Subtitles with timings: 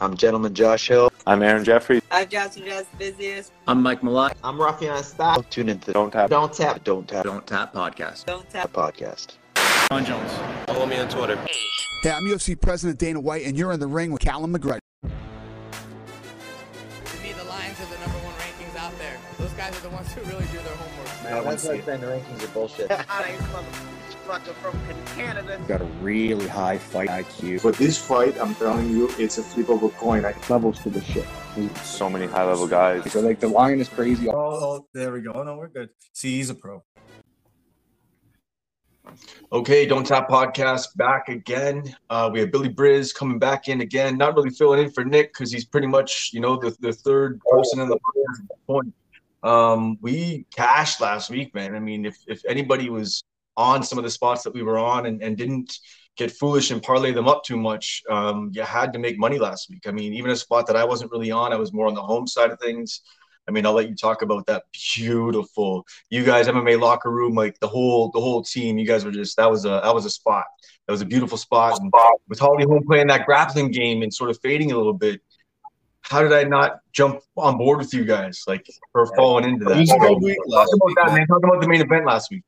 [0.00, 1.12] I'm Gentleman Josh Hill.
[1.26, 2.00] I'm Aaron Jeffrey.
[2.12, 3.52] I'm Johnson Jazz Busiest.
[3.66, 4.34] I'm Mike Malott.
[4.44, 5.48] I'm Rafian Stop.
[5.50, 6.30] Tune into Don't Tap.
[6.30, 6.84] Don't tap.
[6.84, 8.24] Don't Tap Don't Tap Podcast.
[8.24, 8.72] Don't tap.
[8.72, 9.38] podcast.
[9.90, 10.30] Ron Jones.
[10.66, 11.36] Follow me on Twitter.
[12.02, 14.78] Hey, I'm UFC President Dana White, and you're in the ring with Callum McGregor.
[15.02, 15.08] To
[17.20, 19.16] me, the Lions are the number one rankings out there.
[19.38, 21.24] Those guys are the ones who really do their homework.
[21.24, 22.88] Man, that's like saying the rankings are bullshit.
[24.28, 24.78] from
[25.16, 25.58] Canada.
[25.66, 27.62] got a really high fight IQ.
[27.62, 30.26] But this fight, I'm telling you, it's a flip of a coin.
[30.26, 31.24] I Levels to the shit.
[31.82, 33.10] So many high level guys.
[33.10, 34.28] So like the lion is crazy.
[34.28, 35.32] Oh, oh, there we go.
[35.32, 35.88] Oh, no, we're good.
[36.12, 36.84] See, he's a pro.
[39.50, 41.96] Okay, Don't Tap Podcast back again.
[42.10, 44.18] Uh, we have Billy Briz coming back in again.
[44.18, 47.40] Not really filling in for Nick because he's pretty much, you know, the, the third
[47.50, 48.94] person in the podcast at point.
[49.42, 51.74] Um, we cashed last week, man.
[51.74, 53.24] I mean, if, if anybody was
[53.58, 55.76] on some of the spots that we were on and, and didn't
[56.16, 59.68] get foolish and parlay them up too much, um, you had to make money last
[59.68, 59.86] week.
[59.86, 62.02] I mean, even a spot that I wasn't really on, I was more on the
[62.02, 63.02] home side of things.
[63.48, 67.58] I mean, I'll let you talk about that beautiful you guys MMA locker room, like
[67.60, 68.78] the whole the whole team.
[68.78, 70.44] You guys were just that was a that was a spot.
[70.86, 71.80] That was a beautiful spot.
[71.80, 71.92] And
[72.28, 75.20] with Holly Holm playing that grappling game and sort of fading a little bit,
[76.02, 79.78] how did I not jump on board with you guys like for falling into that?
[79.78, 81.26] It was a good week Talk about that, man.
[81.26, 82.44] Talk about the main event last week.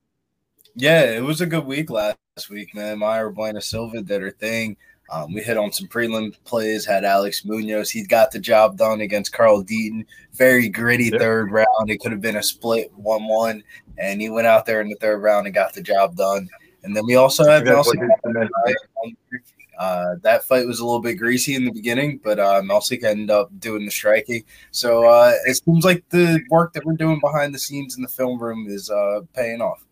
[0.74, 2.16] Yeah, it was a good week last
[2.48, 2.98] week, man.
[2.98, 4.76] Mayra Bueno Silva did her thing.
[5.10, 7.90] Um, we hit on some prelim plays, had Alex Munoz.
[7.90, 10.04] He got the job done against Carl Deaton.
[10.34, 11.18] Very gritty Yeah.
[11.18, 11.90] third round.
[11.90, 13.62] It could have been a split 1 1.
[13.98, 16.48] And he went out there in the third round and got the job done.
[16.84, 17.98] And then we also had Nelson.
[18.22, 19.40] what it is.
[19.78, 23.30] Uh, that fight was a little bit greasy in the beginning, but uh, Melsik ended
[23.30, 24.44] up doing the striking.
[24.72, 28.08] So uh, it seems like the work that we're doing behind the scenes in the
[28.08, 29.82] film room is uh, paying off.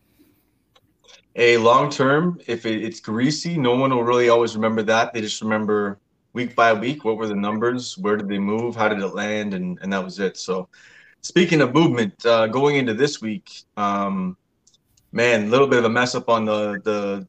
[1.38, 5.14] A long term, if it, it's greasy, no one will really always remember that.
[5.14, 6.00] They just remember
[6.32, 9.54] week by week what were the numbers, where did they move, how did it land,
[9.54, 10.36] and and that was it.
[10.36, 10.68] So,
[11.22, 14.36] speaking of movement, uh, going into this week, um,
[15.12, 17.28] man, a little bit of a mess up on the the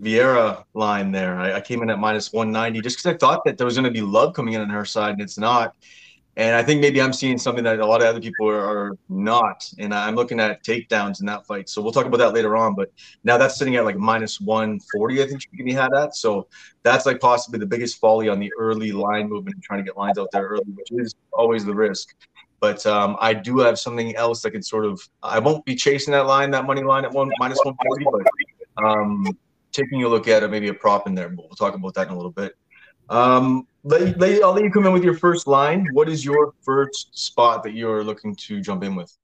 [0.00, 1.38] Vieira line there.
[1.38, 3.84] I, I came in at minus 190 just because I thought that there was going
[3.84, 5.74] to be love coming in on her side, and it's not.
[6.40, 9.70] And I think maybe I'm seeing something that a lot of other people are, not.
[9.78, 11.68] And I'm looking at takedowns in that fight.
[11.68, 12.74] So we'll talk about that later on.
[12.74, 12.90] But
[13.24, 16.16] now that's sitting at like minus 140, I think you can be had at.
[16.16, 16.46] So
[16.82, 19.98] that's like possibly the biggest folly on the early line movement and trying to get
[19.98, 22.14] lines out there early, which is always the risk.
[22.58, 26.12] But um, I do have something else that can sort of, I won't be chasing
[26.12, 28.06] that line, that money line at one minus 140,
[28.76, 29.26] but um,
[29.72, 31.28] taking a look at it, maybe a prop in there.
[31.28, 32.56] But we'll talk about that in a little bit.
[33.10, 35.86] Um, let, let, I'll let you come in with your first line.
[35.92, 39.14] What is your first spot that you're looking to jump in with?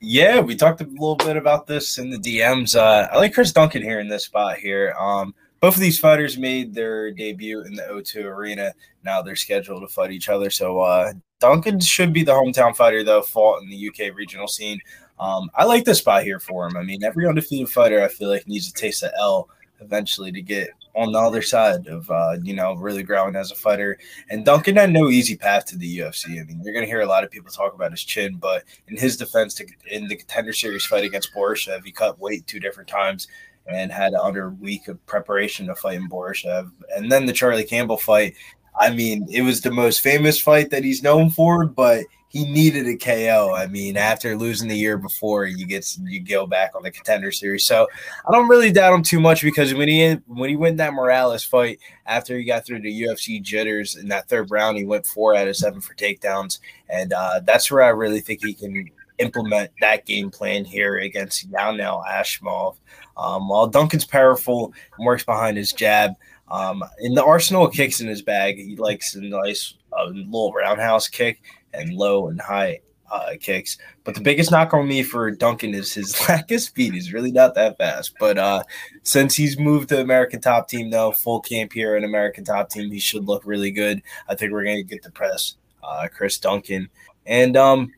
[0.00, 2.76] Yeah, we talked a little bit about this in the DMs.
[2.76, 4.94] Uh, I like Chris Duncan here in this spot here.
[4.98, 8.72] Um, both of these fighters made their debut in the O2 Arena.
[9.02, 10.50] Now they're scheduled to fight each other.
[10.50, 14.78] So uh, Duncan should be the hometown fighter, though, fought in the UK regional scene.
[15.18, 16.76] Um, I like this spot here for him.
[16.76, 19.48] I mean, every undefeated fighter, I feel like, needs to taste the L
[19.80, 23.54] eventually to get on the other side of, uh, you know, really growing as a
[23.54, 23.98] fighter.
[24.30, 26.40] And Duncan had no easy path to the UFC.
[26.40, 28.96] I mean, you're to hear a lot of people talk about his chin, but in
[28.96, 32.88] his defense, to, in the contender series fight against Borishev, he cut weight two different
[32.88, 33.28] times
[33.68, 36.70] and had under a week of preparation to fight in Borishev.
[36.96, 38.34] And then the Charlie Campbell fight,
[38.78, 42.86] I mean, it was the most famous fight that he's known for, but he needed
[42.86, 43.54] a KO.
[43.56, 47.32] I mean, after losing the year before, you get you go back on the contender
[47.32, 47.66] series.
[47.66, 47.86] So
[48.28, 51.44] I don't really doubt him too much because when he when he went that Morales
[51.44, 55.34] fight after he got through the UFC jitters in that third round, he went four
[55.34, 56.58] out of seven for takedowns,
[56.90, 61.50] and uh, that's where I really think he can implement that game plan here against
[61.50, 62.76] Yanal Ashmoz.
[63.16, 66.12] Um, while Duncan's powerful and works behind his jab,
[66.48, 71.08] um, in the arsenal kicks in his bag, he likes a nice uh, little roundhouse
[71.08, 71.42] kick
[71.74, 72.80] and low and high
[73.10, 73.78] uh, kicks.
[74.04, 76.94] But the biggest knock on me for Duncan is his lack of speed.
[76.94, 78.14] He's really not that fast.
[78.18, 78.62] But uh,
[79.02, 82.90] since he's moved to American Top Team, though, full camp here in American Top Team,
[82.90, 84.02] he should look really good.
[84.28, 86.88] I think we're going to get the press, uh, Chris Duncan.
[87.26, 87.92] And um,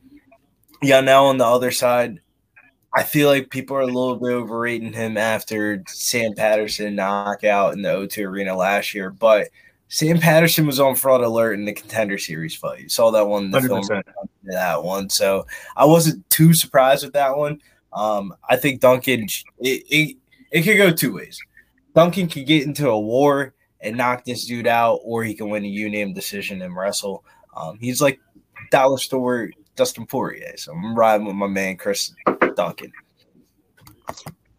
[0.82, 2.20] yeah, now on the other side,
[2.94, 7.82] I feel like people are a little bit overrating him after Sam Patterson knockout in
[7.82, 9.10] the O2 Arena last year.
[9.10, 9.48] But
[9.88, 12.80] Sam Patterson was on fraud alert in the contender series fight.
[12.80, 13.86] You saw that one in the 100%.
[13.86, 14.02] film.
[14.44, 15.46] That one, so
[15.76, 17.60] I wasn't too surprised with that one.
[17.92, 19.26] Um, I think Duncan
[19.58, 20.16] it, it
[20.50, 21.38] it could go two ways.
[21.94, 25.64] Duncan could get into a war and knock this dude out, or he can win
[25.64, 27.24] a unanimous decision and wrestle.
[27.56, 28.20] Um, he's like
[28.70, 32.12] dollar store Dustin Poirier, so I'm riding with my man Chris
[32.58, 32.92] Duncan.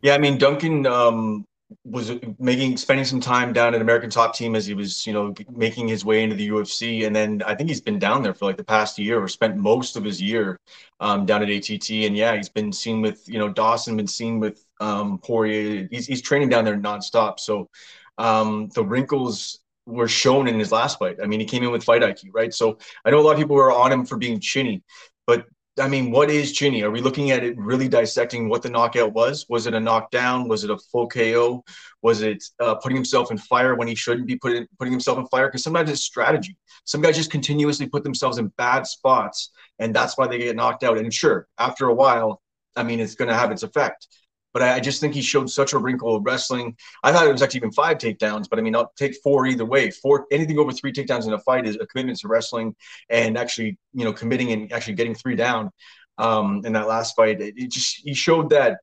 [0.01, 0.87] Yeah, I mean Duncan.
[0.87, 1.45] Um,
[1.85, 5.35] was making spending some time down at American Top Team as he was, you know,
[5.51, 8.45] making his way into the UFC, and then I think he's been down there for
[8.45, 10.59] like the past year, or spent most of his year
[10.99, 11.89] um, down at ATT.
[11.91, 15.87] And yeah, he's been seen with, you know, Dawson, been seen with um, Poirier.
[15.91, 17.39] He's he's training down there nonstop.
[17.39, 17.69] So
[18.17, 21.17] um, the wrinkles were shown in his last fight.
[21.21, 22.53] I mean, he came in with fight IQ, right?
[22.53, 24.81] So I know a lot of people were on him for being chinny,
[25.27, 25.45] but
[25.77, 26.83] I mean, what is chinny?
[26.83, 29.45] Are we looking at it really dissecting what the knockout was?
[29.50, 30.48] Was it a knockdown?
[30.48, 31.63] Was it a full KO?
[32.01, 35.27] Was it uh, putting himself in fire when he shouldn't be putting putting himself in
[35.27, 35.48] fire?
[35.48, 36.57] Because sometimes it's strategy.
[36.86, 40.83] Some guys just continuously put themselves in bad spots, and that's why they get knocked
[40.83, 40.98] out.
[40.98, 42.42] And sure, after a while,
[42.75, 44.07] I mean, it's going to have its effect.
[44.53, 46.75] But I, just think he showed such a wrinkle of wrestling.
[47.03, 49.65] I thought it was actually even five takedowns, but I mean, I'll take four either
[49.65, 49.91] way.
[49.91, 52.75] Four anything over three takedowns in a fight is a commitment to wrestling
[53.09, 55.71] and actually, you know, committing and actually getting three down.
[56.17, 58.79] Um, in that last fight, it, it just he showed that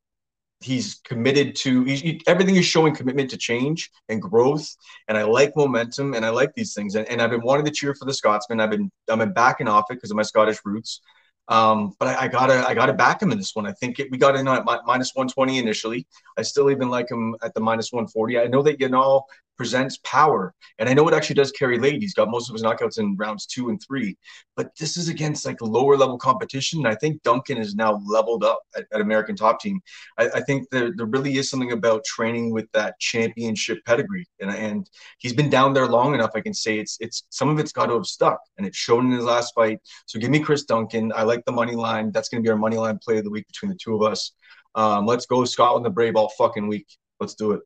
[0.61, 4.75] he's committed to he, everything is showing commitment to change and growth
[5.09, 7.71] and i like momentum and i like these things and, and i've been wanting to
[7.71, 10.59] cheer for the scotsman i've been i've been backing off it because of my scottish
[10.65, 11.01] roots
[11.49, 13.67] um, but I, I, gotta I gotta back him in this one.
[13.67, 16.07] I think it, we got in at minus 120 initially.
[16.37, 18.39] I still even like him at the minus 140.
[18.39, 19.23] I know that Yanal
[19.57, 20.55] presents power.
[20.79, 22.01] And I know it actually does carry late.
[22.01, 24.17] He's got most of his knockouts in rounds two and three,
[24.57, 26.81] but this is against like lower level competition.
[26.81, 29.81] And I think Duncan is now leveled up at, at American Top Team.
[30.19, 34.27] I, I, think there, there really is something about training with that championship pedigree.
[34.41, 36.31] And, and he's been down there long enough.
[36.35, 39.07] I can say it's, it's some of it's got to have stuck and it's shown
[39.07, 39.79] in his last fight.
[40.07, 41.13] So give me Chris Duncan.
[41.15, 42.13] I like the money line.
[42.13, 44.03] That's going to be our money line play of the week between the two of
[44.03, 44.33] us.
[44.75, 46.87] Um, let's go Scotland the Brave all fucking week.
[47.19, 47.63] Let's do it.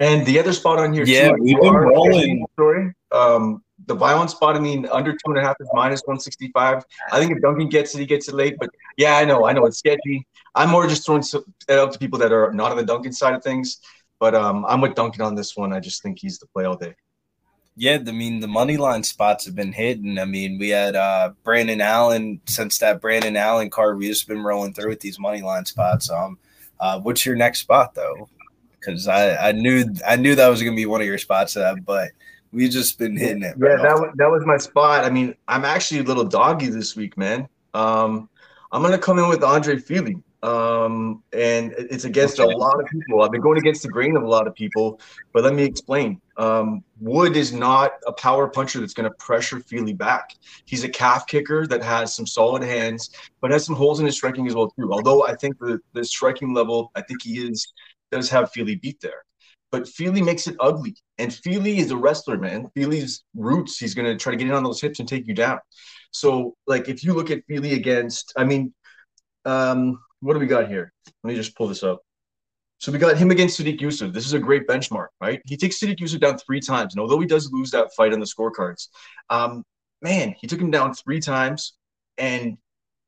[0.00, 2.46] And the other spot on here, yeah, too, we've been rolling.
[2.54, 4.56] Story, um, the violent spot.
[4.56, 6.82] I mean, under two and a half is minus one sixty five.
[7.12, 8.56] I think if Duncan gets it, he gets it late.
[8.58, 10.26] But yeah, I know, I know it's sketchy.
[10.54, 13.34] I'm more just throwing it out to people that are not on the Duncan side
[13.34, 13.78] of things.
[14.18, 15.72] But um, I'm with Duncan on this one.
[15.72, 16.94] I just think he's the play all day.
[17.76, 20.18] Yeah, I mean the money line spots have been hidden.
[20.18, 23.98] I mean, we had uh, Brendan Allen since that Brendan Allen card.
[23.98, 26.10] We just been rolling through with these money line spots.
[26.10, 26.38] Um,
[26.78, 28.28] uh, what's your next spot though?
[28.80, 31.74] Because I, I knew I knew that was gonna be one of your spots, uh,
[31.84, 32.10] but
[32.52, 33.54] we just been hitting it.
[33.60, 35.04] Yeah, that was, that was my spot.
[35.04, 37.48] I mean, I'm actually a little doggy this week, man.
[37.74, 38.28] Um,
[38.72, 42.52] I'm gonna come in with Andre Fili, um, and it's against okay.
[42.52, 43.22] a lot of people.
[43.22, 45.00] I've been going against the grain of a lot of people,
[45.32, 46.20] but let me explain.
[46.36, 50.34] Um, Wood is not a power puncher that's going to pressure Fili back.
[50.64, 53.10] He's a calf kicker that has some solid hands,
[53.42, 54.90] but has some holes in his striking as well too.
[54.90, 57.70] Although I think the, the striking level, I think he is
[58.10, 59.24] does have Fili beat there.
[59.72, 60.96] But Fili makes it ugly.
[61.18, 62.68] And Fili is a wrestler, man.
[62.74, 65.34] Fili's roots, he's going to try to get in on those hips and take you
[65.34, 65.58] down.
[66.12, 68.74] So, like, if you look at Fili against, I mean,
[69.44, 70.92] um, what do we got here?
[71.22, 72.02] Let me just pull this up.
[72.78, 74.12] So we got him against Sodiq Yusuf.
[74.12, 75.42] This is a great benchmark, right?
[75.46, 76.94] He takes Sodiq Yusuf down three times.
[76.94, 78.88] And although he does lose that fight on the scorecards,
[79.28, 79.64] um,
[80.00, 81.74] man, he took him down three times.
[82.16, 82.56] And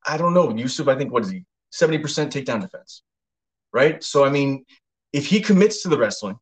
[0.07, 1.45] I don't know, Yusuf, I think, what is he?
[1.73, 3.03] 70% takedown defense,
[3.73, 4.05] right?
[4.05, 4.67] So, I mean,
[5.13, 6.39] if he commits to the wrestling,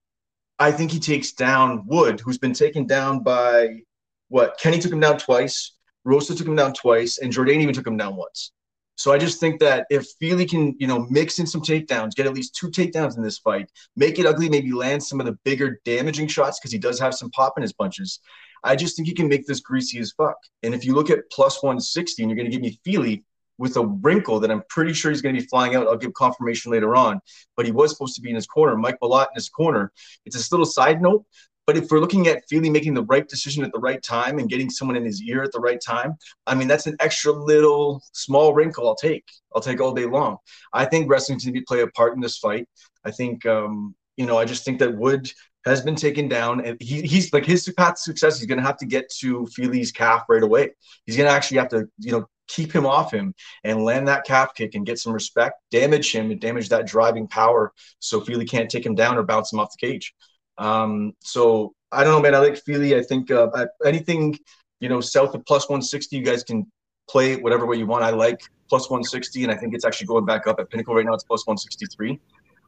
[0.58, 3.80] I think he takes down Wood, who's been taken down by
[4.28, 4.58] what?
[4.58, 5.72] Kenney took him down twice,
[6.04, 8.52] Rosa took him down twice, and Jourdain even took him down once.
[8.96, 12.26] So I just think that if Fili can, you know, mix in some takedowns, get
[12.26, 15.38] at least two takedowns in this fight, make it ugly, maybe land some of the
[15.42, 18.20] bigger damaging shots because he does have some pop in his punches.
[18.62, 20.36] I just think he can make this greasy as fuck.
[20.62, 23.24] And if you look at plus 160 and you're going to give me Fili,
[23.60, 25.86] with a wrinkle that I'm pretty sure he's going to be flying out.
[25.86, 27.20] I'll give confirmation later on,
[27.58, 28.74] but he was supposed to be in his corner.
[28.74, 29.92] Mike Malott in his corner.
[30.24, 31.26] It's this little side note,
[31.66, 34.48] but if we're looking at Fili making the right decision at the right time and
[34.48, 36.14] getting someone in his ear at the right time,
[36.46, 39.28] I mean, that's an extra little small wrinkle I'll take.
[39.54, 40.38] I'll take all day long.
[40.72, 42.66] I think wrestling's going to play a part in this fight.
[43.04, 45.30] I think, um, you know, I just think that Wood
[45.66, 48.64] has been taken down and he, he's like his path to success he's going to
[48.64, 50.70] have to get to Fili's calf right away
[51.04, 54.24] he's going to actually have to you know keep him off him and land that
[54.24, 58.44] calf kick and get some respect, damage him and damage that driving power so Fili
[58.44, 60.14] can't take him down or bounce him off the cage.
[60.58, 62.34] Um, so I don't know, man.
[62.34, 62.96] I like Fili.
[62.96, 63.48] I think uh,
[63.84, 64.38] anything,
[64.80, 66.70] you know, south of plus 160, you guys can
[67.08, 68.04] play whatever way you want.
[68.04, 71.04] I like plus 160, and I think it's actually going back up at Pinnacle right
[71.04, 71.14] now.
[71.14, 72.20] It's plus 163.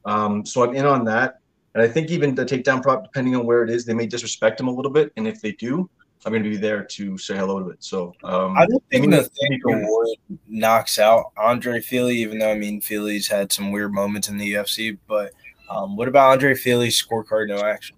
[0.05, 1.39] Um, so I'm in on that.
[1.75, 4.61] And I think even the takedown prop, depending on where it is, they may disrespect
[4.61, 5.13] him a little bit.
[5.17, 5.89] And if they do,
[6.25, 7.83] I'm going to be there to say hello to it.
[7.83, 9.29] So um, I don't think the
[9.67, 10.09] award
[10.47, 14.55] knocks out Andre Fili, even though I mean Fili's had some weird moments in the
[14.55, 14.99] UFC.
[15.09, 15.33] But
[15.69, 17.97] um, what about Andre Fili's scorecard no action?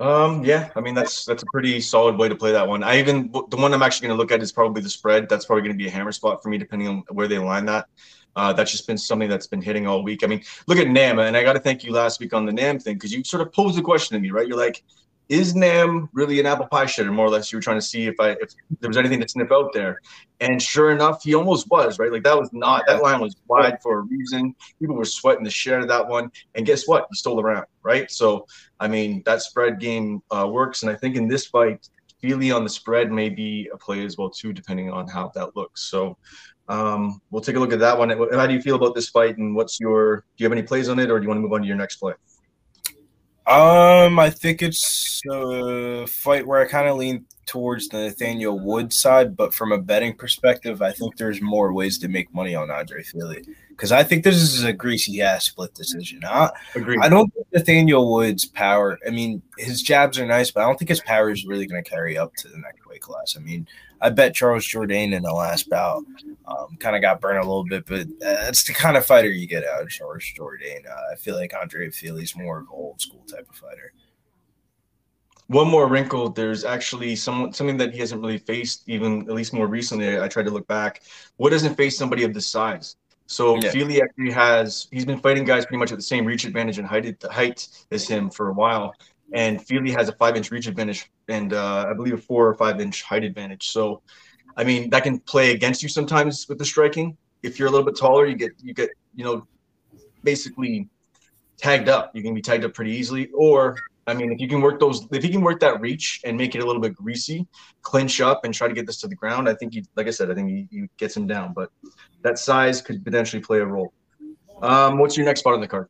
[0.00, 2.82] Um, yeah, I mean that's that's a pretty solid way to play that one.
[2.82, 5.28] I even the one I'm actually going to look at is probably the spread.
[5.28, 7.66] That's probably going to be a hammer spot for me, depending on where they line
[7.66, 7.86] that.
[8.36, 10.24] Uh, that's just been something that's been hitting all week.
[10.24, 12.52] I mean, look at Nam, and I got to thank you last week on the
[12.52, 14.48] Nam thing because you sort of posed the question to me, right?
[14.48, 14.82] You're like,
[15.28, 17.12] is Nam really an apple pie shitter?
[17.12, 19.28] More or less, you were trying to see if I if there was anything to
[19.28, 20.00] sniff out there,
[20.40, 22.12] and sure enough, he almost was right.
[22.12, 24.54] Like that was not that line was wide for a reason.
[24.80, 27.06] People were sweating the shit out of that one, and guess what?
[27.10, 28.10] He stole around, right?
[28.10, 28.46] So
[28.80, 31.88] I mean, that spread game uh, works, and I think in this fight,
[32.20, 35.56] Fili on the spread may be a play as well too, depending on how that
[35.56, 35.90] looks.
[35.90, 36.16] So
[36.68, 38.10] um, we'll take a look at that one.
[38.10, 40.16] How do you feel about this fight, and what's your?
[40.16, 41.66] Do you have any plays on it, or do you want to move on to
[41.66, 42.14] your next play?
[43.46, 48.90] Um, I think it's a fight where I kind of lean towards the Nathaniel Wood
[48.92, 52.70] side, but from a betting perspective, I think there's more ways to make money on
[52.70, 56.22] Andre Fili because I think this is a greasy ass split decision.
[56.24, 56.50] I,
[57.00, 58.98] I don't think Nathaniel Wood's power.
[59.06, 61.82] I mean, his jabs are nice, but I don't think his power is really going
[61.82, 63.36] to carry up to the next weight class.
[63.36, 63.68] I mean,
[64.00, 66.02] I bet Charles Jourdain in the last bout
[66.46, 69.46] um, kind of got burned a little bit, but that's the kind of fighter you
[69.46, 70.86] get out of Charles Jourdain.
[70.88, 73.92] Uh, I feel like Andre Fili's more of an old school type of fighter.
[75.48, 76.30] One more wrinkle.
[76.30, 80.18] There's actually some something that he hasn't really faced, even at least more recently.
[80.18, 81.02] I tried to look back.
[81.36, 82.96] What doesn't face somebody of this size?
[83.26, 83.70] So yeah.
[83.70, 86.86] Fili actually has he's been fighting guys pretty much at the same reach advantage and
[86.86, 88.94] height height as him for a while
[89.32, 92.54] and Fili has a five inch reach advantage and uh, I believe a four or
[92.54, 93.68] five inch height advantage.
[93.70, 94.02] So,
[94.56, 97.16] I mean, that can play against you sometimes with the striking.
[97.42, 99.46] If you're a little bit taller, you get you get you know
[100.22, 100.88] basically
[101.56, 102.10] tagged up.
[102.14, 103.30] You can be tagged up pretty easily.
[103.32, 106.36] Or I mean, if you can work those, if you can work that reach and
[106.36, 107.46] make it a little bit greasy,
[107.82, 110.10] clinch up and try to get this to the ground, I think you, like I
[110.10, 111.52] said, I think you, gets him down.
[111.54, 111.70] But
[112.22, 113.92] that size could potentially play a role.
[114.62, 115.88] Um, what's your next spot on the card?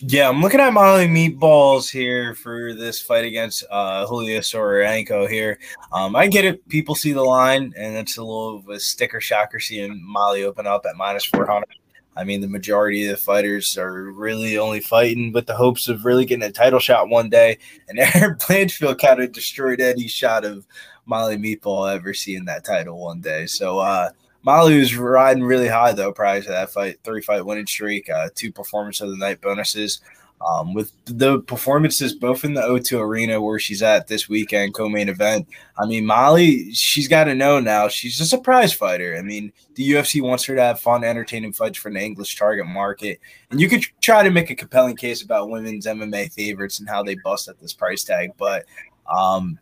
[0.00, 5.58] Yeah, I'm looking at Molly Meatballs here for this fight against uh, Julia Stoliarenko here.
[5.90, 6.68] Um, I get it.
[6.68, 10.68] People see the line, and it's a little of a sticker shocker seeing Molly open
[10.68, 11.66] up at minus 400.
[12.16, 16.04] I mean, the majority of the fighters are really only fighting with the hopes of
[16.04, 17.58] really getting a title shot one day.
[17.88, 20.64] And Erin Blanchfield kind of destroyed any shot of
[21.06, 23.46] Molly Meatball ever seeing that title one day.
[23.46, 24.10] So, uh,
[24.42, 28.28] Molly was riding really high though prior to that fight, three fight winning streak, uh,
[28.34, 30.00] two performance of the night bonuses.
[30.40, 35.08] Um, with the performances both in the O2 arena where she's at this weekend co-main
[35.08, 35.48] event.
[35.76, 39.16] I mean, Molly, she's got to know now she's a surprise fighter.
[39.18, 42.66] I mean, the UFC wants her to have fun, entertaining fights for the English target
[42.66, 43.18] market,
[43.50, 47.02] and you could try to make a compelling case about women's MMA favorites and how
[47.02, 48.64] they bust at this price tag, but
[49.12, 49.58] um,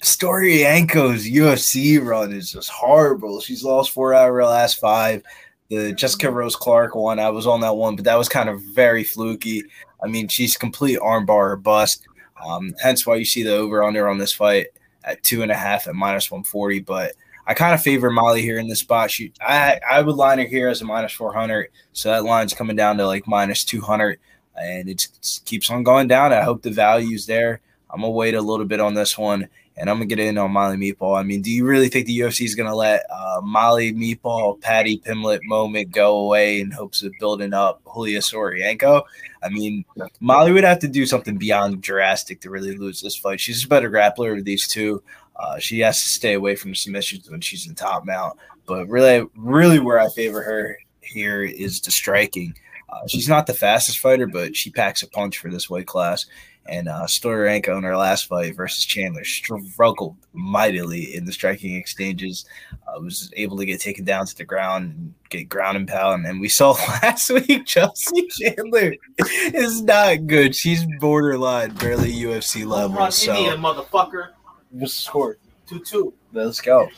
[0.00, 3.40] Stoliarenko's UFC run is just horrible.
[3.40, 5.22] She's lost four out of her last five.
[5.68, 8.62] The Jessica Rose Clark one, I was on that one, but that was kind of
[8.62, 9.64] very fluky.
[10.02, 12.06] I mean, she's complete armbar or bust.
[12.44, 14.68] Um, hence why you see the over under on this fight
[15.04, 16.80] at two and a half at minus 140.
[16.80, 17.14] But
[17.46, 19.10] I kind of favor Molly here in this spot.
[19.10, 21.68] She, I, I would line her here as a minus 400.
[21.92, 24.20] So that line's coming down to like minus 200,
[24.60, 25.08] and it
[25.46, 26.32] keeps on going down.
[26.32, 27.60] I hope the value's there.
[27.90, 30.52] I'm gonna wait a little bit on this one and I'm gonna get in on
[30.52, 31.18] Molly Meatball.
[31.18, 34.98] I mean, do you really think the UFC is gonna let uh, Molly Meatball, Paddy
[34.98, 39.02] Pimblett moment go away in hopes of building up Julia Stoliarenko?
[39.42, 39.84] I mean,
[40.20, 43.40] Molly would have to do something beyond drastic to really lose this fight.
[43.40, 45.02] She's a better grappler of these two.
[45.36, 48.38] Uh, she has to stay away from submissions when she's in top mount.
[48.66, 52.54] But really, really, where I favor her here is the striking.
[52.88, 56.26] Uh, she's not the fastest fighter, but she packs a punch for this weight class.
[56.68, 62.44] And uh, Stoliarenko in her last fight versus Chandler struggled mightily in the striking exchanges.
[62.86, 66.26] Uh, was able to get taken down to the ground and get ground and pound.
[66.26, 70.54] And we saw last week Chelsea Chandler is not good.
[70.54, 73.10] She's borderline, barely UFC level.
[73.10, 74.30] So, Indian motherfucker.
[74.70, 75.38] What's the score?
[75.68, 76.14] Two two.
[76.32, 76.88] Let's go.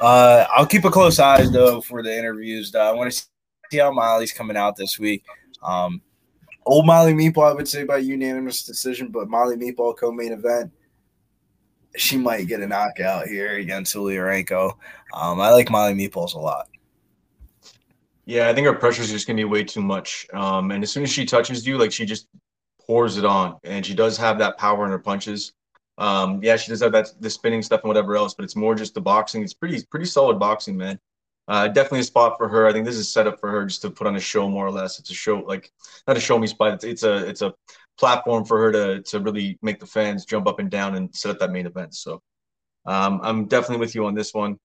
[0.00, 2.70] Uh, I'll keep a close eye though for the interviews.
[2.70, 2.80] Though.
[2.80, 3.22] I want to
[3.70, 5.24] see how Molly's coming out this week.
[5.62, 6.02] Um,
[6.70, 10.70] Old Molly Meatball, I would say by unanimous decision, but Molly Meatball co-main event,
[11.96, 14.76] she might get a knockout here against Uliarenko.
[15.12, 16.68] Um, I like Molly Meatballs a lot.
[18.24, 20.28] Yeah, I think her pressure is just gonna be way too much.
[20.32, 22.28] Um, and as soon as she touches you, like she just
[22.86, 25.52] pours it on, and she does have that power in her punches.
[25.98, 28.76] Um, yeah, she does have that the spinning stuff and whatever else, but it's more
[28.76, 29.42] just the boxing.
[29.42, 31.00] It's pretty pretty solid boxing, man
[31.50, 32.68] uh, definitely a spot for her.
[32.68, 34.64] I think this is set up for her just to put on a show, more
[34.64, 35.00] or less.
[35.00, 35.72] It's a show, like
[36.06, 36.74] not a show me spot.
[36.74, 37.52] It's, it's a it's a
[37.98, 41.32] platform for her to to really make the fans jump up and down and set
[41.32, 41.96] up that main event.
[41.96, 42.22] So
[42.86, 44.60] um, I'm definitely with you on this one.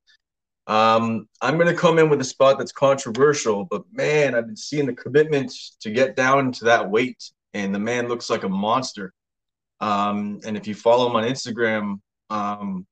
[0.67, 4.55] Um, I'm going to come in with a spot that's controversial, but man, I've been
[4.55, 5.51] seeing the commitment
[5.81, 9.11] to get down to that weight, and the man looks like a monster.
[9.79, 11.99] Um, and if you follow him on Instagram,
[12.29, 12.85] um,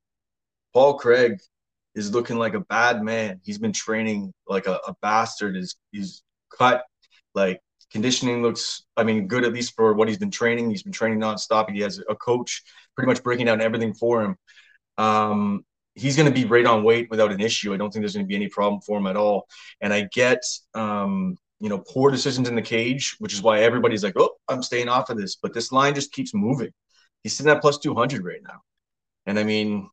[0.73, 1.39] Paul Craig
[1.95, 3.39] is looking like a bad man.
[3.43, 5.55] He's been training like a, a bastard.
[5.55, 6.23] Is he's
[6.57, 6.83] cut
[7.35, 7.59] like
[7.91, 10.69] conditioning looks i mean good at least for what he's been training.
[10.69, 11.69] He's been training nonstop.
[11.69, 12.63] He has a coach
[12.95, 14.35] pretty much breaking down everything for him.
[14.97, 17.73] Um, he's going to be right on weight without an issue.
[17.73, 19.47] I don't think there's going to be any problem for him at all.
[19.81, 24.03] And i get um, you know poor decisions in the cage which is why everybody's
[24.03, 25.35] like oh i'm staying off of this.
[25.35, 26.71] But this line just keeps moving.
[27.23, 28.61] He's sitting at plus 200 right now.
[29.27, 29.89] And i mean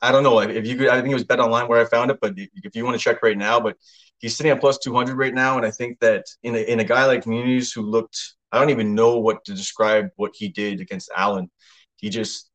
[0.00, 0.88] I don't know if you could.
[0.88, 3.02] I think it was Bet Online where I found it, but if you want to
[3.02, 3.76] check right now, but
[4.18, 5.56] he's sitting at plus 200 right now.
[5.56, 8.18] And I think that in a, in a guy like Muniz who looked,
[8.52, 11.50] I don't even know what to describe what he did against Allen.
[11.96, 12.50] He just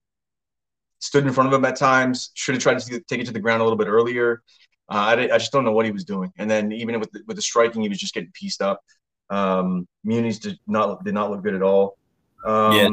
[0.99, 3.39] stood in front of him at times, should have tried to take it to the
[3.39, 4.41] ground a little bit earlier.
[4.89, 6.31] Uh, I, I just don't know what he was doing.
[6.37, 8.81] And then even with the, with the striking, he was just getting pieced up.
[9.29, 11.97] Um, Muniz did not did not look good at all.
[12.45, 12.89] Um, yeah,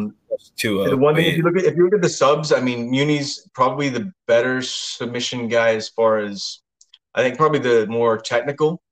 [0.57, 0.83] too.
[0.83, 2.61] Uh, the one thing, if you look at if you look at the subs, I
[2.61, 6.61] mean, Muniz probably the better submission guy as far as
[7.15, 8.83] I think probably the more technical.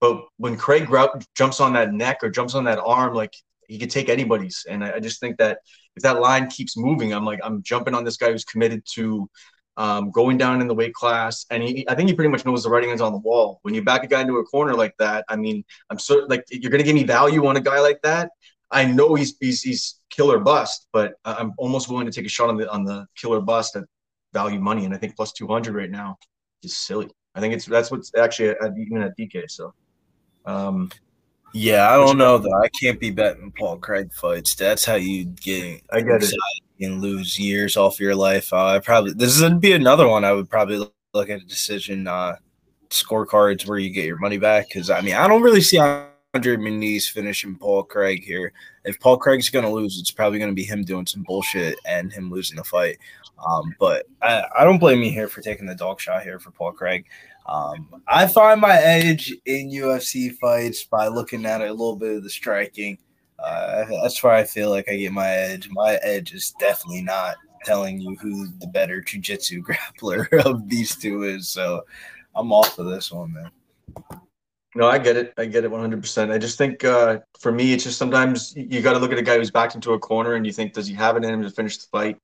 [0.00, 3.32] But when Craig Grout jumps on that neck or jumps on that arm, like
[3.68, 4.66] he could take anybody's.
[4.68, 5.58] And I, I, just think that
[5.96, 9.28] if that line keeps moving, I'm like, I'm jumping on this guy who's committed to
[9.76, 11.46] um, going down in the weight class.
[11.50, 13.60] And he, I think he pretty much knows the writing is on the wall.
[13.62, 16.44] When you back a guy into a corner like that, I mean, I'm so like,
[16.50, 18.30] you're going to give me value on a guy like that.
[18.74, 22.50] I know he's, he's, he's killer bust, but I'm almost willing to take a shot
[22.50, 23.84] on the, on the killer bust at
[24.32, 24.84] value money.
[24.84, 26.18] And I think plus 200 right now
[26.62, 27.08] is silly.
[27.34, 29.50] I think it's that's what's actually at, even at DK.
[29.50, 29.74] So,
[30.46, 30.90] um,
[31.52, 32.62] yeah, I don't know though.
[32.62, 34.54] I can't be betting Paul Craig fights.
[34.54, 36.34] That's how you get I get it.
[36.80, 38.52] and lose years off your life.
[38.52, 40.78] Uh, I probably this would be another one I would probably
[41.12, 42.36] look at a decision uh,
[42.90, 45.78] scorecards where you get your money back because I mean I don't really see
[46.34, 48.52] Andre Muniz finishing Paul Craig here.
[48.84, 51.78] If Paul Craig's going to lose, it's probably going to be him doing some bullshit
[51.86, 52.98] and him losing the fight.
[53.46, 56.50] Um, but I, I, don't blame you here for taking the dog shot here for
[56.50, 57.06] Paul Craig.
[57.46, 62.22] Um, I find my edge in UFC fights by looking at a little bit of
[62.22, 62.98] the striking.
[63.38, 65.68] Uh, that's where I feel like I get my edge.
[65.70, 69.62] My edge is definitely not telling you who the better jiu-jitsu
[70.00, 71.48] grappler of these two is.
[71.48, 71.84] So
[72.34, 73.50] I'm off of this one, man.
[74.76, 75.32] No, I get it.
[75.38, 76.32] I get it 100%.
[76.32, 79.22] I just think uh, for me, it's just sometimes you got to look at a
[79.22, 81.42] guy who's backed into a corner and you think, does he have it in him
[81.42, 82.16] to finish the fight?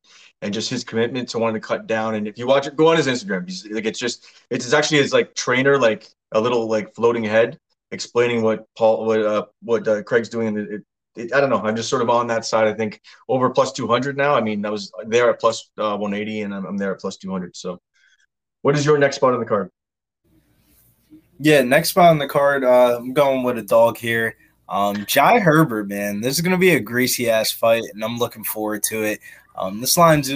[0.43, 2.17] And just his commitment to wanting to cut down.
[2.17, 3.47] And if you watch it, go on his Instagram.
[3.47, 7.59] He's like, it's just, it's actually his like trainer, like a little like floating head
[7.93, 10.57] explaining what Paul, what, uh, what uh, Craig's doing.
[10.57, 10.83] It,
[11.17, 11.61] it, I don't know.
[11.63, 12.67] I'm just sort of on that side.
[12.67, 14.35] I think over plus 200 now.
[14.35, 17.17] I mean, I was there at plus, uh, 180 and I'm, I'm there at plus
[17.17, 17.57] 200.
[17.57, 17.81] So
[18.63, 19.71] what is your next spot on the card?
[21.43, 24.37] Yeah, next spot on the card, uh, I'm going with a dog here.
[24.69, 28.19] Um, Jai Herbert, man, this is going to be a greasy ass fight, and I'm
[28.19, 29.21] looking forward to it.
[29.57, 30.31] Um, this line's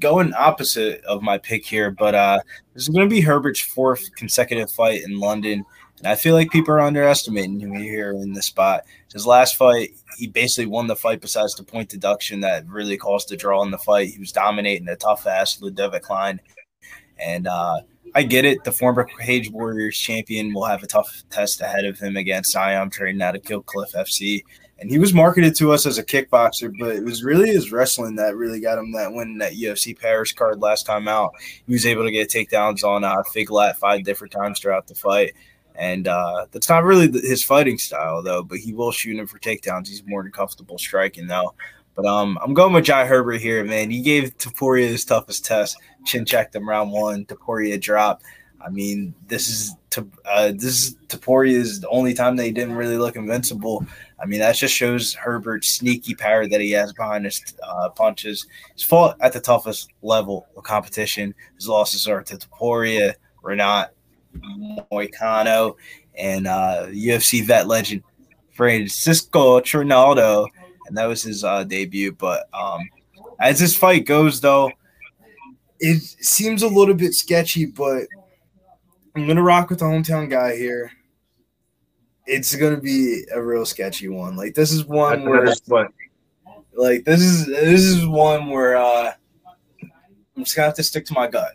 [0.00, 2.40] going opposite of my pick here, but uh,
[2.74, 5.64] this is going to be Herbert's fourth consecutive fight in London,
[5.96, 8.82] and I feel like people are underestimating him here in this spot.
[9.14, 13.30] His last fight, he basically won the fight besides the point deduction that really caused
[13.30, 14.08] the draw in the fight.
[14.08, 16.38] He was dominating a tough ass Ludovit Klein,
[17.18, 17.80] and uh,
[18.14, 18.62] I get it.
[18.62, 22.88] The former Cage Warriors champion will have a tough test ahead of him against Siam
[22.88, 24.44] training out of Cliff FC.
[24.78, 28.16] And he was marketed to us as a kickboxer, but it was really his wrestling
[28.16, 31.32] that really got him that win that UFC Paris card last time out.
[31.66, 35.34] He was able to get takedowns on uh, Figlak five different times throughout the fight.
[35.76, 39.38] And uh, that's not really his fighting style, though, but he will shoot him for
[39.38, 39.88] takedowns.
[39.88, 41.54] He's more than comfortable striking, though.
[41.94, 43.90] But um, I'm going with Jai Herbert here, man.
[43.90, 45.76] He gave Topuria his toughest test.
[46.04, 47.24] Chin checked him round one.
[47.24, 48.24] Topuria dropped.
[48.64, 49.74] I mean, this is
[50.24, 53.86] uh, this is Topuria's the only time they didn't really look invincible.
[54.20, 58.46] I mean, that just shows Herbert's sneaky power that he has behind his uh, punches.
[58.74, 61.34] He's fought at the toughest level of competition.
[61.56, 63.92] His losses are to Topuria, Renato,
[64.90, 65.76] Moicano,
[66.16, 68.02] and uh, UFC vet legend
[68.52, 70.46] Francisco Trinaldo
[70.86, 72.12] and that was his uh, debut.
[72.12, 72.88] But um,
[73.40, 74.70] as this fight goes, though,
[75.80, 77.66] it seems a little bit sketchy.
[77.66, 78.06] But
[79.16, 80.92] I'm gonna rock with the hometown guy here.
[82.26, 84.36] It's gonna be a real sketchy one.
[84.36, 85.46] Like this is one where,
[86.74, 89.12] like this is this is one where uh,
[90.36, 91.52] I'm just gonna have to stick to my gut.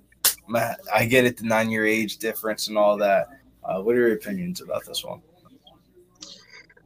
[0.93, 3.27] I get it, the nine year age difference and all that.
[3.63, 5.21] Uh, what are your opinions about this one?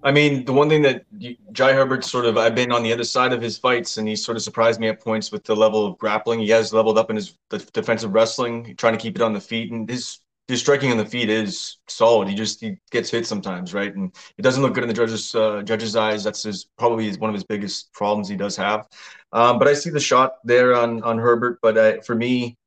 [0.03, 1.05] I mean, the one thing that
[1.53, 4.17] Jai Herbert sort of, I've been on the other side of his fights, and he
[4.17, 6.41] sort of surprised me at points with the level of grappling.
[6.41, 7.37] He has leveled up in his
[7.71, 11.05] defensive wrestling, trying to keep it on the feet, and his his striking on the
[11.05, 12.27] feet is solid.
[12.27, 13.95] He just he gets hit sometimes, right?
[13.95, 16.23] And it doesn't look good in the judges uh, judges' eyes.
[16.23, 18.87] That's his probably one of his biggest problems he does have.
[19.31, 21.59] Um, but I see the shot there on on Herbert.
[21.61, 22.57] But uh, for me,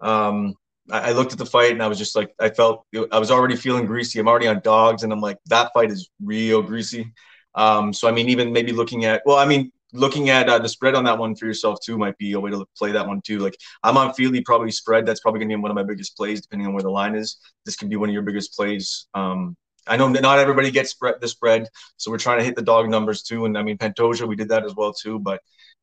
[0.00, 0.54] um,
[0.90, 3.56] I, looked at the fight and I was just like, I felt I was already
[3.56, 4.18] feeling greasy.
[4.18, 7.12] I'm already on dogs, and I'm like, that fight is real greasy.
[7.54, 10.68] Um, so I mean, even maybe looking at well, I mean, looking at uh, the
[10.68, 13.20] spread on that one for yourself too might be a way to play that one
[13.22, 13.38] too.
[13.38, 15.06] Like I'm on Fili probably spread.
[15.06, 17.14] That's probably going to be one of my biggest plays, depending on where the line
[17.14, 17.38] is.
[17.64, 19.06] This could be one of your biggest plays.
[19.14, 22.62] Um, I know not everybody gets spread the spread, so we're trying to hit the
[22.62, 23.44] dog numbers too.
[23.44, 25.18] And I mean, Pantoja, we did that as well too.
[25.18, 25.40] But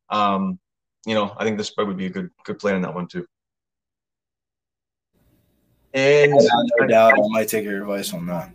[0.10, 0.60] um,
[1.06, 3.08] you know, I think the spread would be a good good play on that one
[3.08, 3.26] too.
[5.94, 8.52] And no doubt, I might take your advice on that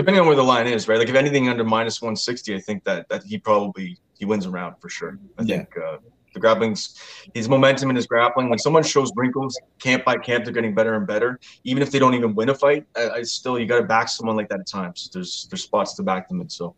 [0.00, 0.98] depending on where the line is, right?
[0.98, 4.76] Like if anything under minus 160, I think that that he probably he wins around
[4.80, 5.18] for sure.
[5.38, 5.56] I yeah.
[5.58, 5.98] think uh,
[6.32, 6.98] the grappling's
[7.34, 8.48] his momentum in his grappling.
[8.48, 11.38] When someone shows wrinkles, camp by camp, they're getting better and better.
[11.64, 14.08] Even if they don't even win a fight, I, I still you got to back
[14.08, 15.10] someone like that at times.
[15.12, 16.74] There's there's spots to back them in, so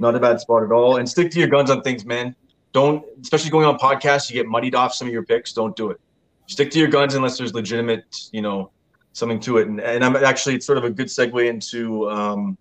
[0.00, 0.96] not a bad spot at all.
[0.96, 2.34] And stick to your guns on things, man.
[2.72, 5.52] Don't, especially going on podcasts, you get muddied off some of your picks.
[5.52, 6.00] Don't do it.
[6.46, 8.70] Stick to your guns unless there's legitimate, you know,
[9.12, 9.68] something to it.
[9.68, 12.58] And, and I'm actually it's sort of a good segue into um,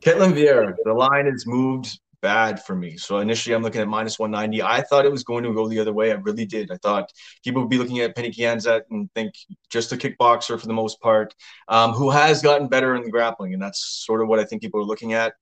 [0.00, 0.74] Ketlen Vieira.
[0.84, 2.96] The line has moved bad for me.
[2.96, 4.62] So initially, I'm looking at minus 190.
[4.62, 6.12] I thought it was going to go the other way.
[6.12, 6.70] I really did.
[6.70, 7.12] I thought
[7.44, 9.34] people would be looking at Pannie Kianzad and think
[9.68, 11.34] just a kickboxer for the most part,
[11.68, 14.62] um, who has gotten better in the grappling, and that's sort of what I think
[14.62, 15.34] people are looking at.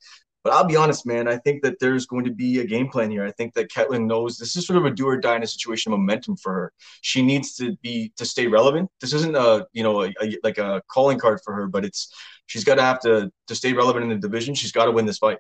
[0.43, 1.29] But I'll be honest, man.
[1.29, 3.27] I think that there's going to be a game plan here.
[3.27, 5.47] I think that Ketlen knows this is sort of a do or die in a
[5.47, 6.73] situation of momentum for her.
[7.03, 8.91] She needs to be to stay relevant.
[9.01, 12.13] This isn't a you know a, a, like a calling card for her, but it's
[12.47, 14.55] she's got to have to to stay relevant in the division.
[14.55, 15.39] She's got to win this fight,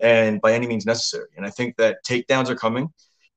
[0.00, 1.28] and by any means necessary.
[1.36, 2.88] And I think that takedowns are coming,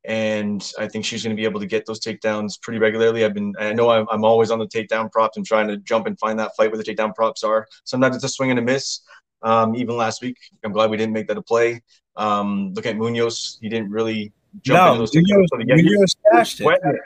[0.06, 3.24] and I think she's going to be able to get those takedowns pretty regularly.
[3.24, 6.08] I've been I know I'm, I'm always on the takedown props and trying to jump
[6.08, 7.68] and find that fight where the takedown props are.
[7.86, 9.02] Sometimes it's a swing and a miss.
[9.44, 11.82] Um, even last week, I'm glad we didn't make that a play.
[12.16, 17.00] Um, look at Munoz; he didn't really jump no, into those Munoz, Munoz cashed it.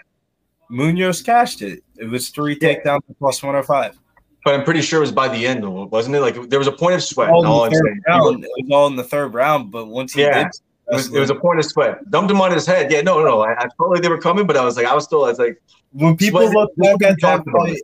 [0.69, 1.84] Munoz cashed it.
[1.97, 3.97] It was three takedowns plus 105.
[4.43, 6.21] But I'm pretty sure it was by the end, wasn't it?
[6.21, 7.30] Like there was a point of sweat.
[7.30, 10.43] All, all round, it was all in the third round, but once he yeah.
[10.43, 10.47] did,
[10.89, 12.10] it was, it was, a point of sweat.
[12.10, 12.89] Dumped him on his head.
[12.89, 13.41] Yeah, no, no, no.
[13.41, 15.30] I, I felt like they were coming, but I was like, I was still, I
[15.30, 17.82] was like, when people look back at that fight,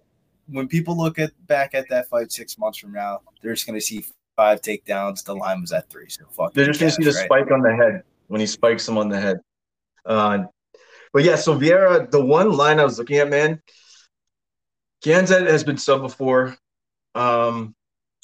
[0.48, 3.78] when people look at back at that fight six months from now, they're just going
[3.78, 5.24] to see five takedowns.
[5.24, 6.10] The line was at three.
[6.10, 6.54] So fuck.
[6.54, 9.10] They're just going to see the spike on the head when he spikes him on
[9.10, 9.40] the head.
[10.06, 10.46] Uh,
[11.14, 13.62] but yeah, so Vieira, the one line I was looking at, man,
[15.06, 16.56] Kianzad has been sub before.
[17.14, 17.76] Um,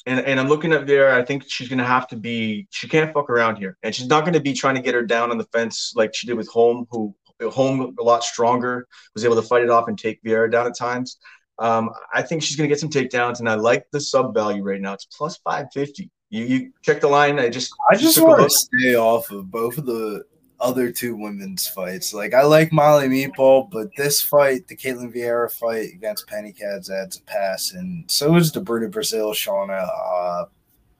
[0.06, 1.12] and, and I'm looking at Vieira.
[1.12, 3.76] I think she's going to have to be, she can't fuck around here.
[3.82, 6.14] And she's not going to be trying to get her down on the fence like
[6.14, 9.88] she did with Holm, who Holm a lot stronger, was able to fight it off
[9.88, 11.18] and take Vieira down at times.
[11.58, 14.62] Um, I think she's going to get some takedowns, and I like the sub value
[14.62, 14.94] right now.
[14.94, 16.10] It's plus 550.
[16.30, 17.38] You, you check the line.
[17.38, 20.24] I just I just want to stay off of both of the
[20.60, 22.14] other two women's fights.
[22.14, 27.18] Like I like Molly Meatball, but this fight, the Ketlen Vieira fight against Pannie Kianzad's
[27.18, 29.88] a pass, and so is the Bruna Brasil Shauna.
[29.88, 30.44] Uh,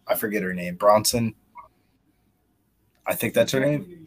[0.07, 1.35] I forget her name, Bronson.
[3.07, 4.00] I think that's her name.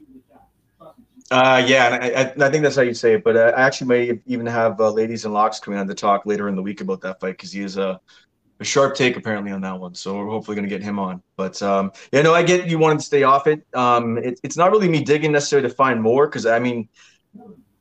[1.31, 3.23] Uh, yeah, and I, I, think that's how you say it.
[3.23, 6.25] But uh, I actually may even have uh, ladies and locks coming on to talk
[6.25, 7.99] later in the week about that fight because he is a,
[8.59, 9.95] a sharp take apparently on that one.
[9.95, 11.23] So we're hopefully going to get him on.
[11.37, 13.65] But um, yeah, no, I get you wanted to stay off it.
[13.73, 16.89] Um, it, it's not really me digging necessarily to find more because I mean,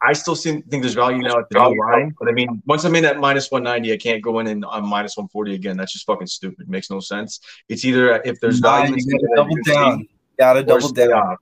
[0.02, 2.14] I still think there's value now at the new line.
[2.18, 4.86] But I mean, once I'm in at minus 190, I can't go in and I'm
[4.86, 5.76] minus 140 again.
[5.76, 6.62] That's just fucking stupid.
[6.62, 7.40] It makes no sense.
[7.68, 8.96] It's either if there's value,
[9.36, 10.08] double down.
[10.38, 11.36] Gotta double down.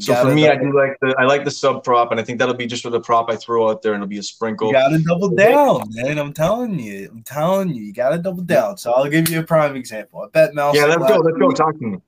[0.00, 2.38] So for me, I do like the I like the sub prop, and I think
[2.38, 4.68] that'll be just for the prop I throw out there, and it'll be a sprinkle.
[4.68, 6.18] You gotta double down, man.
[6.18, 8.76] I'm telling you, I'm telling you, you gotta double down.
[8.76, 10.22] So I'll give you a prime example.
[10.22, 10.74] I bet Mel.
[10.74, 11.18] Yeah, let's go.
[11.18, 11.50] Let's go.
[11.50, 11.98] Talk to me.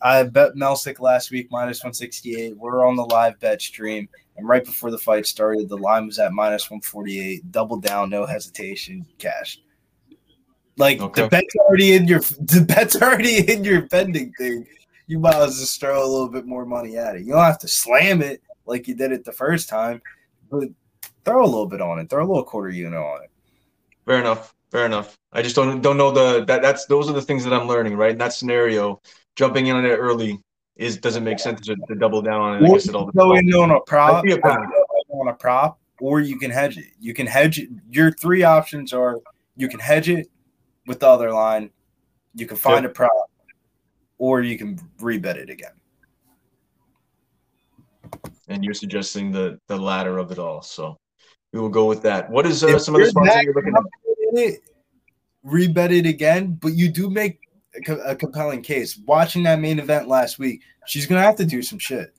[0.00, 2.56] I bet Melsik last week minus 168.
[2.56, 6.18] We're on the live bet stream, and right before the fight started, the line was
[6.18, 7.50] at minus 148.
[7.50, 9.60] Double down, no hesitation, cash.
[10.76, 11.22] Like okay.
[11.22, 14.66] the bet's already in your the bet's already in your pending thing
[15.08, 17.22] you might as well just throw a little bit more money at it.
[17.22, 20.00] You don't have to slam it like you did it the first time,
[20.50, 20.68] but
[21.24, 22.08] throw a little bit on it.
[22.10, 23.30] Throw a little quarter unit on it.
[24.04, 24.54] Fair enough.
[24.70, 25.16] Fair enough.
[25.32, 27.96] I just don't don't know the that that's those are the things that I'm learning.
[27.96, 29.00] Right in that scenario,
[29.34, 30.38] jumping in on it early
[30.76, 32.70] is doesn't make sense to, to double down on it.
[32.70, 36.50] I said, all the go in on a prop, on a prop, or you can
[36.50, 36.92] hedge it.
[37.00, 37.70] You can hedge it.
[37.90, 39.20] Your three options are
[39.56, 40.28] you can hedge it
[40.86, 41.70] with the other line.
[42.34, 42.90] You can find yep.
[42.90, 43.27] a prop
[44.18, 45.72] or you can rebet it again.
[48.48, 50.62] And you're suggesting the the latter of it all.
[50.62, 50.96] So
[51.52, 52.30] we will go with that.
[52.30, 54.54] What is uh, some of the that you're looking at?
[55.46, 57.40] rebet it again, but you do make
[57.88, 58.98] a, a compelling case.
[59.06, 62.14] Watching that main event last week, she's gonna have to do some shit.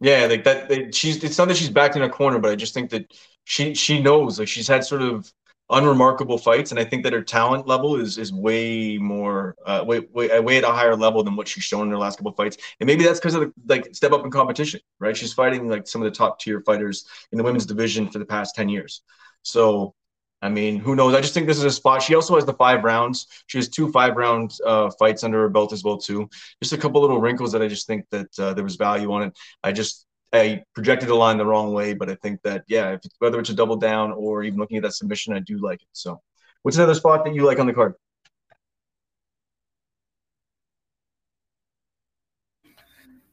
[0.00, 0.68] Yeah, like that.
[0.68, 1.22] They, she's.
[1.24, 3.12] It's not that she's backed in a corner, but I just think that
[3.44, 4.38] she she knows.
[4.38, 5.32] Like she's had sort of
[5.70, 10.00] unremarkable fights, and I think that her talent level is is way more, uh, way
[10.00, 12.36] way way at a higher level than what she's shown in her last couple of
[12.36, 12.56] fights.
[12.80, 15.16] And maybe that's because of the like step up in competition, right?
[15.16, 18.26] She's fighting like some of the top tier fighters in the women's division for the
[18.26, 19.02] past ten years.
[19.42, 19.94] So,
[20.40, 21.14] I mean, who knows?
[21.14, 22.02] I just think this is a spot.
[22.02, 23.26] She also has the five rounds.
[23.46, 26.28] She has two five round uh, fights under her belt as well too.
[26.62, 29.22] Just a couple little wrinkles that I just think that uh, there was value on
[29.24, 29.38] it.
[29.62, 33.00] I just I projected the line the wrong way, but I think that yeah, if
[33.04, 35.80] it's, whether it's a double down or even looking at that submission, I do like
[35.80, 35.88] it.
[35.92, 36.20] So,
[36.62, 37.94] what's another spot that you like on the card?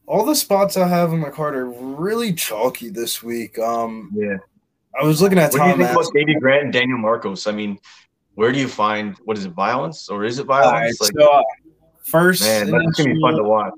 [0.06, 3.58] All the spots I have on my card are really chalky this week.
[3.58, 4.36] Um, Yeah.
[4.98, 6.40] I was looking at What do you think about Aspinall.
[6.40, 7.46] Grant and Daniel Marcos?
[7.46, 7.78] I mean,
[8.34, 11.00] where do you find what is it, violence or is it All right, violence?
[11.02, 11.42] like, so uh,
[12.02, 13.72] first, man, that's gonna be fun to watch.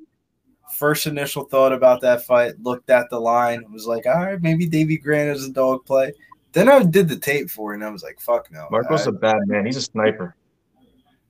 [0.79, 4.65] First initial thought about that fight, looked at the line, was like, all right, maybe
[4.65, 6.13] Davey Grant is a dog play.
[6.53, 8.69] Then I did the tape for it, and I was like, fuck no.
[8.71, 9.67] Marcos I- a bad man.
[9.67, 10.37] He's a sniper.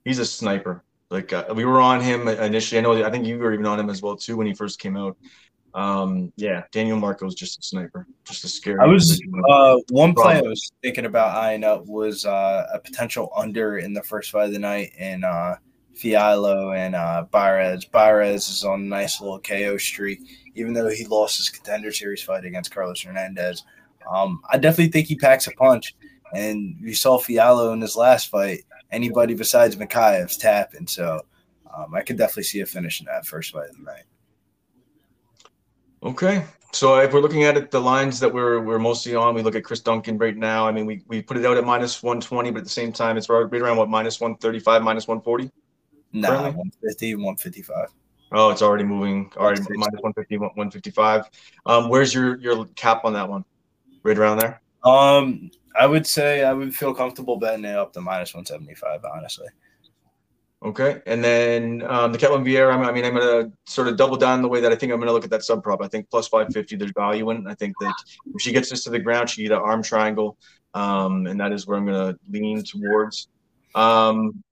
[0.04, 0.84] He's a sniper.
[1.10, 2.78] Like uh, we were on him initially.
[2.78, 3.02] I know.
[3.02, 5.16] I think you were even on him as well too when he first came out.
[5.72, 8.78] Um, yeah, Daniel Marcos just a sniper, just a scary.
[8.82, 13.32] I was uh, one play I was thinking about eyeing up was uh, a potential
[13.34, 15.56] under in the first fight of the night and uh,
[15.98, 17.84] Fialo and uh, Baez.
[17.84, 20.20] Baez is on a nice little KO streak,
[20.54, 23.64] even though he lost his contender series fight against Carlos Hernandez.
[24.10, 25.94] Um, I definitely think he packs a punch,
[26.32, 28.64] and you saw Fialo in his last fight.
[28.90, 31.20] Anybody besides Mokaev's tapping, so
[31.76, 34.04] um, I could definitely see a finish in that first fight of the night.
[36.02, 36.44] Okay.
[36.72, 39.54] So if we're looking at it, the lines that we're we're mostly on, we look
[39.54, 40.68] at Chris Duncan right now.
[40.68, 43.16] I mean, we, we put it out at minus 120, but at the same time,
[43.16, 45.50] it's right, right around what minus 135, minus 140.
[46.12, 46.50] Nah, Currently?
[46.50, 47.88] 150, 155.
[48.32, 49.30] Oh, it's already moving.
[49.36, 51.24] Already minus 150, 155.
[51.66, 53.44] Um, where's your your cap on that one?
[54.02, 54.60] Right around there.
[54.84, 58.74] Um, I would say I would feel comfortable betting it up to minus one seventy
[58.74, 59.04] five.
[59.04, 59.48] Honestly,
[60.64, 62.74] Okay, and then um, the Ketlen Vieira.
[62.74, 64.98] I mean, I'm going to sort of double down the way that I think I'm
[64.98, 65.80] going to look at that sub prop.
[65.80, 67.46] I think plus 550, there's value in.
[67.46, 67.50] it.
[67.50, 67.94] I think that
[68.34, 70.36] if she gets this to the ground, she need an arm triangle,
[70.74, 73.28] um, and that is where I'm going to lean towards.
[73.76, 74.42] Um,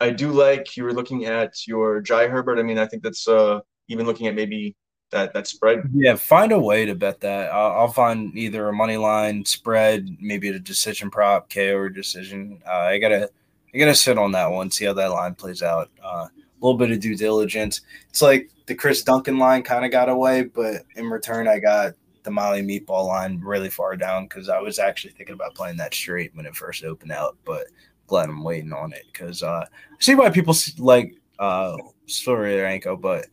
[0.00, 2.58] I do like you were looking at your Jai Herbert.
[2.58, 4.76] I mean, I think that's uh, even looking at maybe
[5.10, 5.82] that that spread.
[5.94, 6.16] yeah.
[6.16, 7.52] Find a way to bet that.
[7.52, 12.60] I'll, I'll find either a money line spread, maybe a decision prop, KO or decision.
[12.66, 13.30] Uh, I gotta,
[13.74, 15.90] I gotta sit on that one, see how that line plays out.
[16.02, 17.82] Uh, a little bit of due diligence.
[18.08, 21.94] It's like the Chris Duncan line kind of got away, but in return, I got
[22.22, 25.94] the Molly Meatball line really far down because I was actually thinking about playing that
[25.94, 27.66] straight when it first opened out, but
[28.06, 33.26] glad I'm waiting on it because uh, I see why people like uh, Stoliarenko, but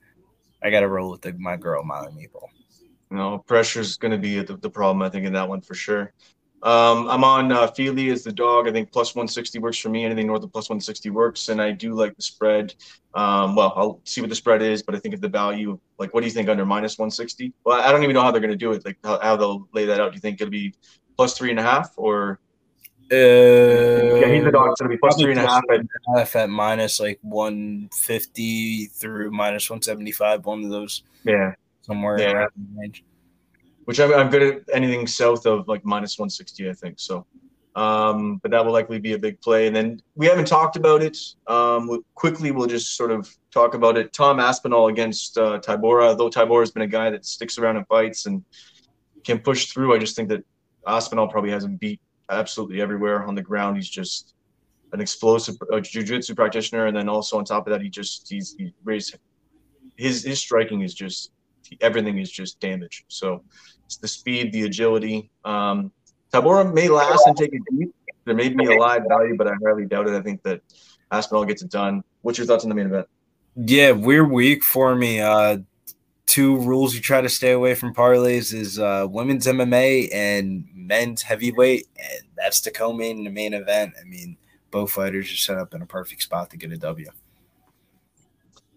[0.61, 2.47] I got to roll with the, my girl Molly Meatball.
[3.11, 5.61] You know, pressure is going to be the, the problem, I think, in that one
[5.61, 6.13] for sure.
[6.63, 8.69] Um, I'm on uh, Fili as the dog.
[8.69, 10.05] I think plus 160 works for me.
[10.05, 12.73] Anything north of plus 160 works, and I do like the spread.
[13.13, 16.13] Um, well, I'll see what the spread is, but I think if the value, like,
[16.13, 17.53] what do you think under minus 160?
[17.65, 18.85] Well, I don't even know how they're going to do it.
[18.85, 20.13] Like, how, how they'll lay that out.
[20.13, 20.73] Do you think it'll be
[21.17, 22.39] plus three and a half, or
[23.13, 25.61] Uh, yeah, he's the dog, so it'll be plus three and a half.
[25.69, 31.53] At, and a half at minus like 150 through minus 175, one of those yeah,
[31.81, 32.31] somewhere Yeah.
[32.31, 33.03] around the range.
[33.85, 36.99] which I'm, I'm good at anything south of like minus 160, I think.
[36.99, 37.25] So,
[37.75, 39.67] um, but that will likely be a big play.
[39.67, 41.17] And then we haven't talked about it.
[41.47, 44.13] Um, we, quickly, we'll just sort of talk about it.
[44.13, 47.87] Tom Aspinall against uh, Tybura, though Tybura has been a guy that sticks around and
[47.87, 48.43] fights and
[49.23, 49.93] can push through.
[49.93, 50.43] I just think that
[50.87, 51.99] Aspinall probably has him beat
[52.29, 53.77] absolutely everywhere on the ground.
[53.77, 54.33] He's just
[54.91, 58.55] an explosive uh, jiu-jitsu practitioner, and then also on top of that, he just he's
[58.57, 59.15] he raised
[59.97, 61.31] his his striking is just
[61.81, 63.03] everything is just damage.
[63.07, 63.43] So
[63.85, 65.29] it's the speed, the agility.
[65.43, 65.91] Um,
[66.31, 67.93] Tybura may last and take a deep.
[68.25, 70.15] There may be a live value, but I highly doubt it.
[70.15, 70.61] I think that
[71.11, 72.03] Aspinall gets it done.
[72.21, 73.07] What's your thoughts on the main event?
[73.55, 75.19] Yeah, weird week for me.
[75.19, 75.57] Uh,
[76.33, 81.21] two rules you try to stay away from parlays is uh, women's MMA and men's
[81.21, 83.93] heavyweight, and that's the co-main and the main event.
[84.01, 84.35] I mean,
[84.71, 87.07] both fighters are set up in a perfect spot to get a W.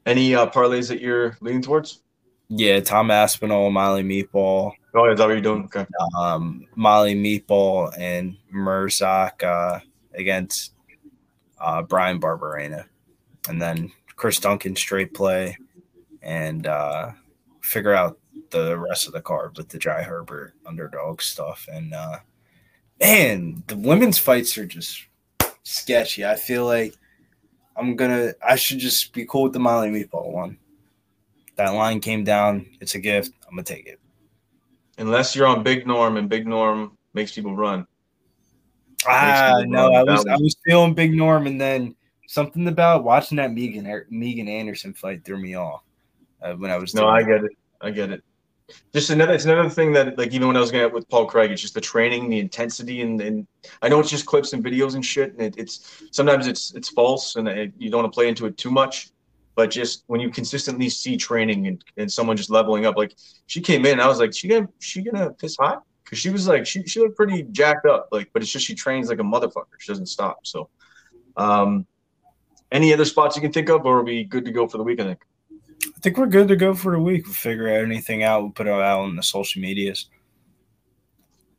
[0.05, 2.03] Any uh, parlays that you're leaning towards?
[2.49, 5.65] Yeah, Tom Aspinall, Molly Meatball, Oh, is that what you're doing?
[5.65, 5.87] Okay.
[6.19, 9.81] um, Molly Meatball, and Merzak uh,
[10.13, 10.75] against
[11.59, 12.85] uh, Bryan Barberena,
[13.49, 15.57] and then Chris Duncan straight play,
[16.21, 17.13] and uh,
[17.67, 18.19] figure out
[18.51, 21.69] the rest of the card with the Jai Herbert underdog stuff.
[21.71, 22.19] And uh,
[23.01, 25.05] man, the women's fights are just
[25.65, 26.25] sketchy.
[26.25, 26.95] I feel like
[27.77, 28.33] I'm gonna.
[28.47, 30.59] I should just be cool with the Molly Meatball one.
[31.57, 32.67] That line came down.
[32.81, 33.33] It's a gift.
[33.49, 34.01] I'm gonna take it.
[34.99, 37.87] Unless you're on Big Norm and Big Norm makes people run.
[39.07, 39.95] Ah, people no, run.
[39.95, 41.95] I That was I was- feeling Big Norm, and then
[42.29, 45.83] something about watching that Megan Megan Anderson fight threw me off
[46.47, 46.95] uh, when I was.
[46.95, 47.53] No, I get it.
[47.81, 48.23] I get it.
[48.93, 51.53] Just another, it's another thing that, like, even when I was going with Paul Craig,
[51.53, 53.47] it's just the training, the intensity, and, and
[53.81, 56.89] I know it's just clips and videos and shit, and it, it's sometimes it's it's
[56.89, 59.11] false, and it, you don't want to play into it too much.
[59.55, 63.15] But just when you consistently see training and, and someone just leveling up, like
[63.47, 66.47] she came in, I was like, she gonna she gonna piss hot because she was
[66.47, 69.23] like she she looked pretty jacked up, like, but it's just she trains like a
[69.23, 69.79] motherfucker.
[69.79, 70.47] She doesn't stop.
[70.47, 70.69] So,
[71.37, 71.87] um,
[72.71, 74.85] any other spots you can think of, or are we good to go for the
[74.85, 75.01] week?
[75.01, 75.21] I think.
[75.85, 77.25] I think we're good to go for the week.
[77.25, 78.43] We'll figure out anything out.
[78.43, 80.09] We'll put it out on the social medias.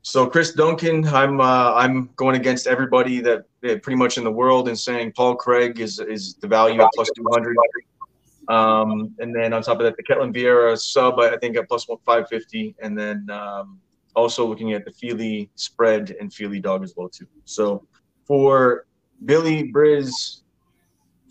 [0.02, 4.32] So Chris Duncan, I'm uh, I'm going against everybody that that pretty much in the
[4.32, 7.58] world and saying Paul Craig is is the value at plus two hundred.
[8.48, 11.88] Um, and then on top of that, the Ketlen Vieira sub I think at plus
[11.90, 13.82] one five fifty, and then um,
[14.16, 17.28] also looking at the Fili spread and Fili dog as well too.
[17.44, 17.86] So
[18.26, 18.86] for
[19.26, 20.42] Billy Briz,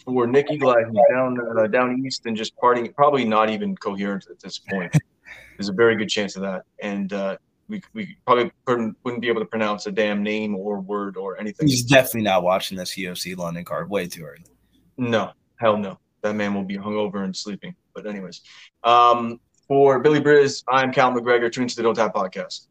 [0.06, 4.26] for Nikki Glad who's down uh, down east and just partying, probably not even coherent
[4.30, 4.96] at this point.
[5.58, 7.36] There's a very good chance of that, and uh,
[7.68, 11.38] we we probably couldn't, wouldn't be able to pronounce a damn name or word or
[11.38, 11.66] anything.
[11.68, 13.90] He's definitely not watching this UFC London card.
[13.90, 14.44] Way too early.
[14.96, 15.98] No, hell no.
[16.22, 17.74] That man will be hungover and sleeping.
[17.94, 18.42] But anyways,
[18.84, 21.50] um, for Billy Briz, I'm Cal McGregor.
[21.50, 22.68] Tune into the Don't Tap podcast.